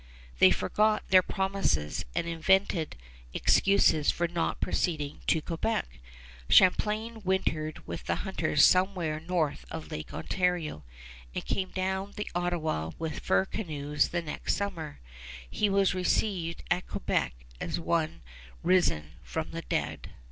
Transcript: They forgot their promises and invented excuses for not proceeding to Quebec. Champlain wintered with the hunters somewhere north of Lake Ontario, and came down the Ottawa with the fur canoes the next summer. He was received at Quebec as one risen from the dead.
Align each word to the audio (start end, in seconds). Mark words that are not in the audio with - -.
They 0.39 0.49
forgot 0.49 1.07
their 1.09 1.21
promises 1.21 2.05
and 2.15 2.25
invented 2.25 2.95
excuses 3.35 4.09
for 4.09 4.27
not 4.27 4.59
proceeding 4.59 5.19
to 5.27 5.43
Quebec. 5.43 5.99
Champlain 6.49 7.21
wintered 7.23 7.85
with 7.85 8.05
the 8.05 8.15
hunters 8.25 8.65
somewhere 8.65 9.19
north 9.19 9.63
of 9.69 9.91
Lake 9.91 10.11
Ontario, 10.11 10.83
and 11.35 11.45
came 11.45 11.69
down 11.69 12.13
the 12.15 12.27
Ottawa 12.33 12.89
with 12.97 13.13
the 13.13 13.21
fur 13.21 13.45
canoes 13.45 14.09
the 14.09 14.23
next 14.23 14.55
summer. 14.55 14.99
He 15.47 15.69
was 15.69 15.93
received 15.93 16.63
at 16.71 16.87
Quebec 16.87 17.35
as 17.59 17.79
one 17.79 18.23
risen 18.63 19.11
from 19.21 19.51
the 19.51 19.61
dead. 19.61 20.09